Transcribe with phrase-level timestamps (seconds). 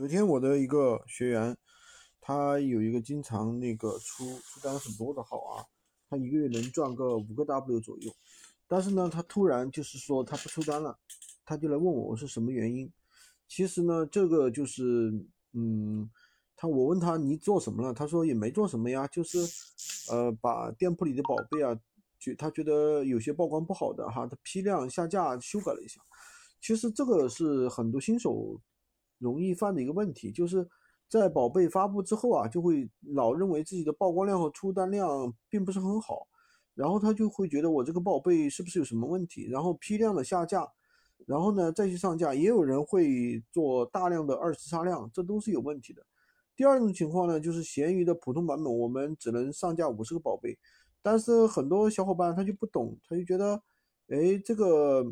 [0.00, 1.54] 昨天我的一个学员，
[2.22, 5.66] 他有一个经常那个出出单很多的号啊，
[6.08, 8.10] 他一个月能赚个五个 W 左右，
[8.66, 10.98] 但是呢，他突然就是说他不出单了，
[11.44, 12.90] 他就来问我我是什么原因。
[13.46, 15.12] 其实呢，这个就是
[15.52, 16.10] 嗯，
[16.56, 19.38] 他我问他你做什么了，他说也没做什么呀，就是
[20.10, 21.78] 呃把店铺里的宝贝啊，
[22.18, 26.00] 就他觉得有些曝光不好的哈，他批量下架修改了一下。
[26.58, 28.58] 其实这个是很多新手。
[29.20, 30.66] 容易犯的一个问题，就是
[31.08, 36.26] 在宝贝发布之后啊，就会老认为自己的曝光量和出单量并不是很好，
[36.74, 40.66] 然后他就会觉得我这个宝贝是不是有什么问题，然后批量的下架，
[41.26, 42.32] 然后呢再去上架。
[42.32, 46.00] 也有人会做大量的二次杀量，这都是有问题的。
[46.56, 50.56] 第二种情况呢，就是闲鱼的普通版本，我们只能上架五十个宝贝，
[51.02, 53.60] 但是很多小伙伴他就不懂，他就觉得，
[54.08, 55.04] 哎，这个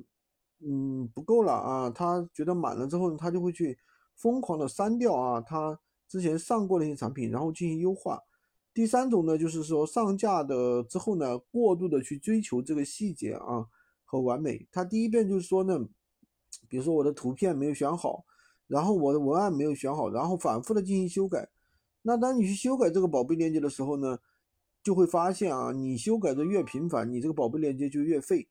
[0.61, 3.77] 嗯不够了啊，他觉得满了之后，他就会去。
[4.19, 8.23] 疯狂的删掉啊，他之前上过的一些产品，然后进行优化。
[8.75, 13.67] 第三种呢，就是说上架的之后呢，过度的去追求这个细节啊
[14.05, 14.67] 和完美。
[14.71, 15.87] 他第一遍就是说呢，
[16.69, 18.25] 比如说我的图片没有选好，
[18.67, 21.49] 然后我的文案没有选好，然后反复的进行修改。
[22.03, 24.19] 那当你去修改这个宝贝链接的时候呢，
[24.83, 28.49] 就会发现啊，你修改的越频繁，你这个宝贝链接就越废。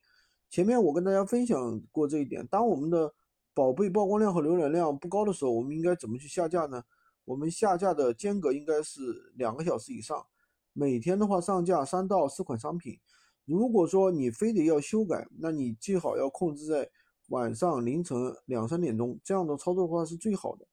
[0.50, 3.14] 前面我跟大家分享过这一点，当我们的
[3.58, 6.84] 宝贝曝光量和浏览量不高的时候，我们应该怎么去下架呢？
[7.26, 10.28] 我们下架的间隔应该是两个小时以上，
[10.74, 13.00] 每天的话上架三到四款商品。
[13.46, 16.88] 如果说你非得要修改，那你最好要控制在
[17.30, 20.68] 晚上凌晨两三点钟，这样的操作的话是最好的。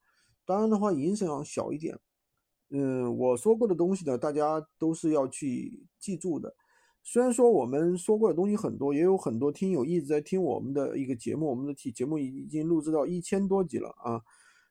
[0.44, 1.98] 当然的话，影响小一点。
[2.68, 6.54] 嗯，我说过的东西呢，大家都是要去记住的。
[7.06, 14.22] 虽然说我们说过的东西很多，也有很多听友一直在听我们的一个节目，我们的节节目已经录制到一千多集了啊。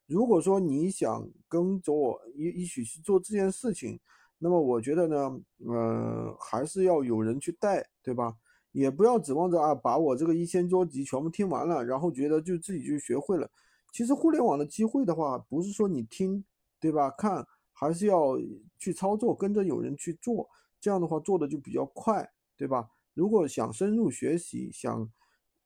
[0.07, 3.99] 如果说你想跟着我一一起去做这件事情，
[4.39, 8.35] 那么我觉得呢，呃，还是要有人去带，对吧？
[8.71, 13.47] 也不要指望着啊，把我这个一千多集全部听完了，然后觉得就自己就学会了。
[13.93, 16.43] 其实互联网的机会的话，不是说你听，
[16.79, 17.11] 对吧？
[17.11, 18.39] 看还是要
[18.79, 20.49] 去操作，跟着有人去做。
[20.83, 22.89] 这样的话做的就比较快，对吧？
[23.13, 25.09] 如果想深入学习，想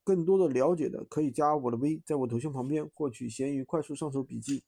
[0.04, 4.64] 更多的了解的，可以加我的微，在我头像旁边获取闲鱼快速上手笔记。